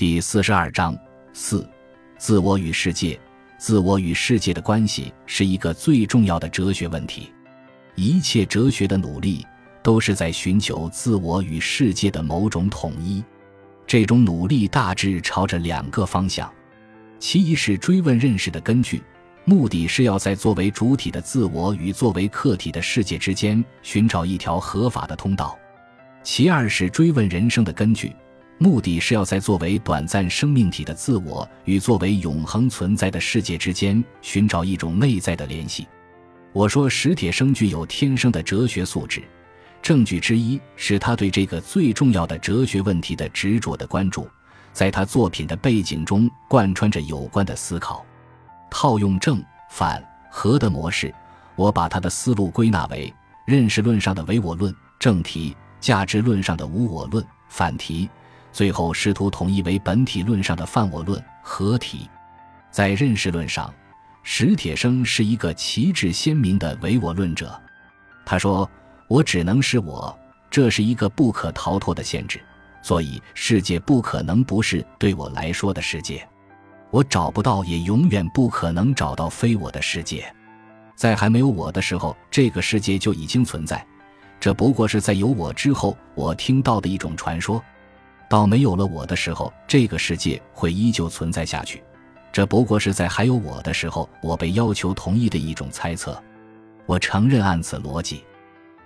[0.00, 0.98] 第四十二章
[1.34, 1.68] 四，
[2.16, 3.20] 自我与世界。
[3.58, 7.30] 自我与世界的关系是一个最重要的哲学问题。
[7.96, 9.44] 一切哲学的努力
[9.82, 13.22] 都是在寻求自我与世界的某种统一。
[13.86, 16.50] 这种努力大致朝着两个方向：
[17.18, 19.02] 其一是追问认识的根据，
[19.44, 25.58] 目的是要在作为主体的自我与作为客体的世界之间寻找一条合法的通道；
[26.22, 28.10] 其二是追问人生的根据。
[28.62, 35.88] 目的是要在作为短暂生命体的自我与作为永恒存在的世界之间寻找一种内在的联系。
[36.52, 39.22] 我说史铁生具有天生的哲学素质，
[39.80, 44.28] 证据之一是他对这个最重要的哲学问题的执着的关注，
[44.74, 48.04] 在他作品的背景中贯穿着有关的思考。
[48.70, 51.10] 套用正反合的模式，
[51.56, 53.10] 我把他的思路归纳为
[53.46, 58.06] 认识论上的唯我论正题，价值论上的无我论反题。
[58.52, 62.08] 最后试图统一为本体论上的泛我论合体，
[62.70, 63.72] 在认识论上，
[64.22, 67.58] 史铁生是一个旗帜鲜明的唯我论者。
[68.24, 68.68] 他说
[69.08, 70.16] ：“我只能是我，
[70.50, 72.40] 这是一个不可逃脱的限制，
[72.82, 76.26] 所以世界不可能不是对我来说的世界。
[76.90, 80.24] 我找不到，也永远不可能找到非我的世界。
[80.96, 83.84] 在还没有我的时候，这个世界就已经存在，
[84.38, 87.62] 这不过是在有我之后，我听到的一种传说。”
[88.30, 91.82] 到没有了我的时候，这个世界会依旧存在下去。
[92.30, 96.16] 这不过是在还有我的时候，我被要求同意的一种猜测。
[96.86, 98.22] 我承认，按此逻辑，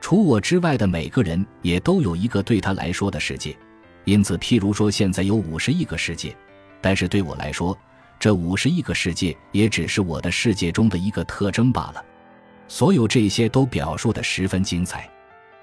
[0.00, 3.56] 除我之外的每个人也都有一个对他来说的世界。
[4.04, 6.36] 因此，譬如说，现在有五十亿个世界，
[6.80, 7.78] 但是对我来说，
[8.18, 12.04] 这五十亿个世界也只是我的世界中的一个特征罢了。
[12.66, 15.08] 所有这些都表述的十分精彩。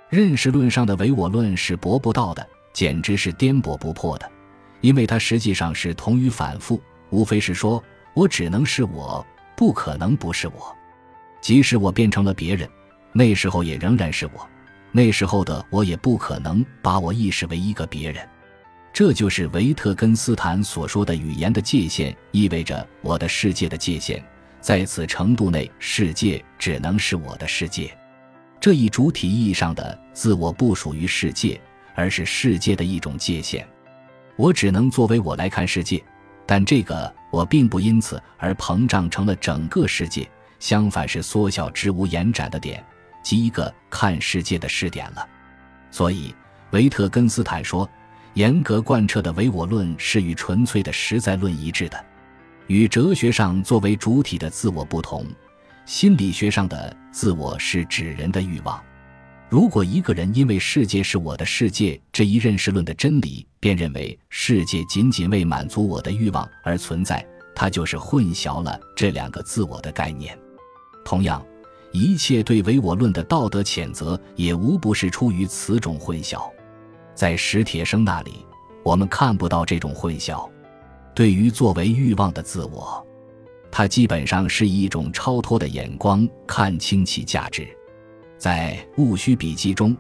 [0.10, 2.48] 认识论上的唯我论是驳不到的。
[2.76, 4.30] 简直是颠簸不破的，
[4.82, 7.82] 因为它实际上是同于反复，无非是说
[8.14, 10.76] 我只能是我，不可能不是我。
[11.40, 12.70] 即使我变成了别人，
[13.14, 14.46] 那时候也仍然是我。
[14.92, 18.28] 那时候的我也不可能把我意识为一个别人。
[18.92, 24.22] 这就是维特根斯坦所说的语言的界限，意味着我的世界的界限，
[24.60, 27.98] 在此程度内，世界只能是我的世界。
[28.60, 31.60] 这一主体意义上的自我不属于世界。
[31.96, 33.66] 而是世界的一种界限，
[34.36, 36.04] 我只能作为我来看世界，
[36.46, 40.30] 但这个我并不因此而膨胀成了整个世界，
[40.60, 42.84] 相反是缩小之无延展的点，
[43.24, 45.28] 即一个看世界的视点了。
[45.90, 46.36] 所以，
[46.72, 47.90] 维特根斯坦说，
[48.34, 52.06] 严格贯彻的唯我论是与纯粹的实在论一致的。
[52.68, 55.26] 与哲学上作为主体的自我不同，
[55.86, 58.84] 心理学上的自我是指人的欲望。
[59.56, 70.38] 如果一个人因为世界是我的世界这一认识论的真理，便认为世界仅仅为满足我的欲望而存在，他就是混淆了这两个自我的概念。
[71.06, 71.42] 同样，
[71.94, 76.52] 一切对唯我论的道德谴责也无不是出于此种混淆。
[77.14, 78.46] 在史铁生那里，
[78.84, 80.46] 我们看不到这种混淆。
[81.14, 83.02] 对于作为欲望的自我，
[83.72, 87.66] 他基本上是以一种超脱的眼光看清其价值。
[88.38, 89.96] 在《戊戌笔记》中，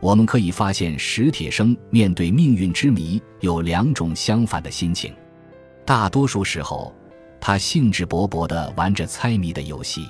[0.00, 5.12] 我们可以发现史铁生面对命运之谜有两种相反的心情。
[5.84, 6.94] 大多数时候，
[7.40, 10.02] 他兴致勃勃地玩着猜谜的游戏；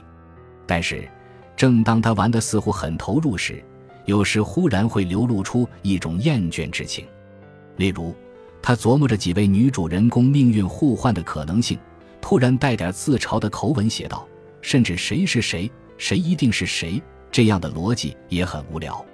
[0.67, 1.09] 但是，
[1.57, 3.63] 正当他玩得似乎很投入时，
[4.05, 7.07] 有时忽然会流露出一种厌倦之情。
[7.77, 8.15] 例如，
[8.61, 11.79] 他琢磨着几位女主人公命运互换的可能性，
[12.21, 14.27] 突然带点自嘲的口吻写道
[14.61, 17.01] ：“甚至谁是谁，谁一定是谁。”
[17.31, 19.05] 这样的逻辑也很无聊。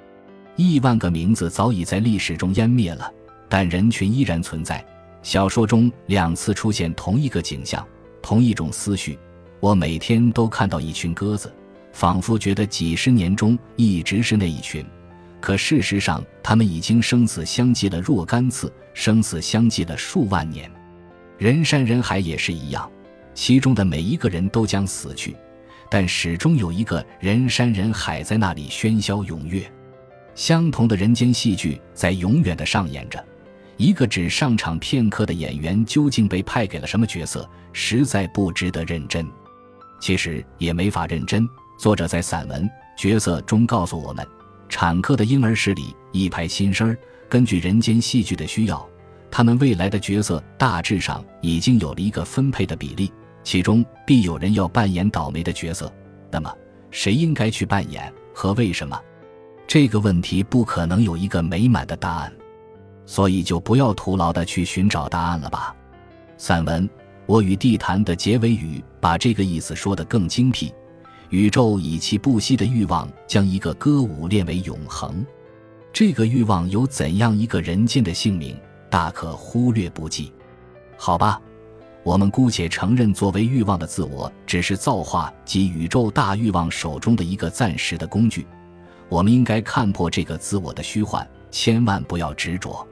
[0.57, 3.13] 亿万个名字早已在历史中湮灭了，
[3.49, 4.85] 但人群依然存在。
[5.23, 7.87] 小说中两次出现同一个景象，
[8.23, 9.19] 同一种思绪。
[9.59, 11.53] 我每天都看到一群鸽子，
[11.93, 14.85] 仿佛觉得几十年中一直是那一群。
[15.41, 20.71] 可事实上，他们已经生死相继了若干次，生死相继了数万年。
[21.39, 22.91] 人山人海也是一样，
[23.35, 25.35] 其中的每一个人都将死去。
[25.96, 29.64] 但始终有一个人山人海在那里喧嚣踊跃，
[30.35, 33.25] 相同的人间戏剧在永远的上演着。
[33.76, 39.25] 一个只上场片刻的演员究竟被派给了什么角色，实在不值得认真。
[40.00, 41.49] 其实也没法认真。
[41.79, 42.69] 作者在散文
[42.99, 44.26] 角色中告诉我们，
[44.69, 46.99] 产科的婴儿室里一排新生儿，
[47.29, 48.85] 根据人间戏剧的需要，
[49.31, 53.12] 他们未来的角色大致上已经有了一个分配的比例。
[53.44, 55.93] 其中必有人要扮演倒霉的角色，
[56.31, 56.52] 那么
[56.91, 59.00] 谁应该去扮演和为什么？
[59.67, 62.32] 这个问题不可能有一个美满的答案。
[63.06, 65.76] 所以就不要徒劳的去寻找答案了吧。
[66.38, 66.88] 散文
[67.26, 70.73] 《我与地坛》的结尾语把这个意思说得更精辟：
[71.29, 75.25] 宇宙以其不息的欲望将一个歌舞练为永恒。
[75.93, 78.58] 这个欲望有怎样一个人间的性命，
[78.88, 80.32] 大可忽略不计。
[80.97, 81.38] 好吧，
[82.05, 88.47] 我们姑且承认，作为欲望的自我，只是造化及宇宙大欲望手中的一个暂时的工具。
[89.09, 92.87] 我们应该看破这个自我的虚幻，千万不要执着。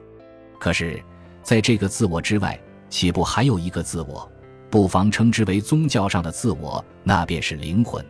[0.59, 0.99] 可是，
[1.43, 4.27] 在这个自我之外，岂不还有一个自我？
[4.71, 8.03] 不妨称之为宗教上的自我，那便是灵魂。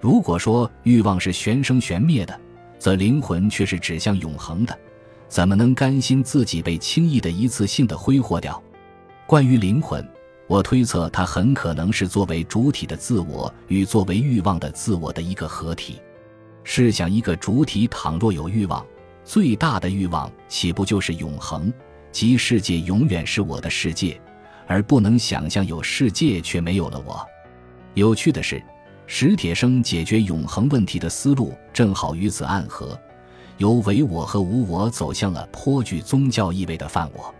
[0.00, 2.40] 如果说欲望是玄生玄灭的，
[2.78, 4.78] 则灵魂却是指向永恒的，
[5.26, 8.62] 怎么能甘心自己被轻易的一次性的挥霍掉？
[9.26, 10.06] 关于灵魂，
[10.48, 16.00] 我推测它很可能是作为主体的自我与作为欲望的自我的一个合体。
[16.64, 18.84] 试想，一个主体倘若有欲望，
[19.24, 21.72] 最大的欲望岂不就是永恒？
[22.10, 24.18] 即世界永远是我的世界，
[24.66, 27.24] 而不能想象有世界却没有了我。
[27.92, 28.62] 有趣的是，
[29.06, 32.98] 史铁生解决永恒问题的思路正好与此暗合，
[33.58, 37.34] 由唯我和无我走向了颇具宗教意味的泛我。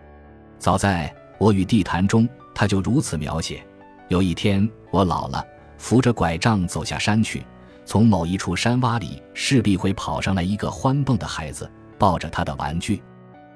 [0.58, 1.08] 早在
[1.38, 2.28] 《我与地坛》中，
[2.58, 3.64] 他就如此描写：
[4.08, 5.46] 有一天，我老了，
[5.76, 7.46] 扶着拐杖走下山去。
[7.84, 13.00] 从某一处山洼里，势必会跑上来一个欢蹦的孩子，抱着他的玩具。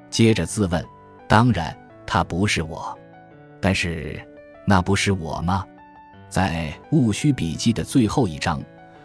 [0.09, 0.87] 接着自问：
[1.29, 1.77] 当然，
[2.07, 2.97] 他不是我，
[3.61, 4.25] 但是
[4.65, 5.67] 那不是我吗？
[6.29, 8.63] 在《戊戌笔记》的最后一章，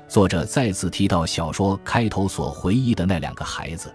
[0.08, 3.92] 作者再次提到小说开头所回忆的那两个孩子。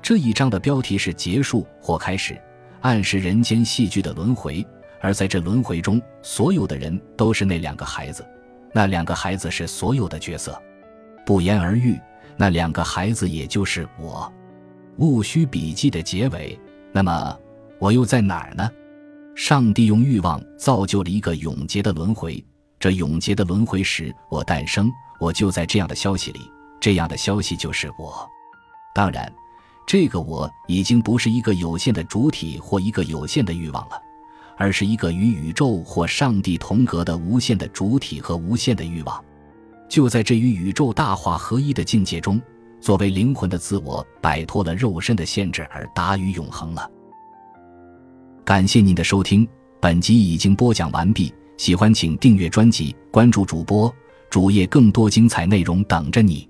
[0.00, 2.40] 这一章的标题是“结束或开始”，
[2.80, 4.66] 暗示人间戏剧的轮回。
[5.00, 8.26] 而在这轮回中，所有的人都是那两个孩子。
[8.72, 10.60] 那两个孩子是所有的角色，
[11.24, 11.98] 不言而喻。
[12.36, 14.30] 那两个孩子也就是我。
[14.98, 16.58] 戊戌笔记的结尾，
[16.92, 17.38] 那么
[17.78, 18.70] 我又在哪儿呢？
[19.34, 22.42] 上帝用欲望造就了一个永劫的轮回，
[22.78, 24.90] 这永劫的轮回时，我诞生，
[25.20, 26.40] 我就在这样的消息里。
[26.80, 28.26] 这样的消息就是我。
[28.94, 29.30] 当然，
[29.86, 34.00] 这个我已经不是一个有限的主体或一个有限的欲望了。
[34.56, 39.24] 而是一个与宇宙或上帝同格的无限的主体和无限的欲望，
[39.88, 42.40] 就在这与宇宙大化合一的境界中，
[42.80, 46.90] 作为灵魂的自我摆脱了肉身的限制而达于永恒了。
[48.44, 49.46] 感谢您的收听，
[49.80, 51.32] 本集已经播讲完毕。
[51.56, 53.92] 喜欢请订阅专辑，关注主播
[54.28, 56.48] 主页，更多精彩内容等着你。